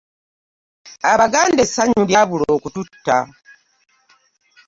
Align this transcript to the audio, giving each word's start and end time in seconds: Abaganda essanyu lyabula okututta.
Abaganda 1.11 1.59
essanyu 1.65 2.01
lyabula 2.09 2.45
okututta. 2.57 3.17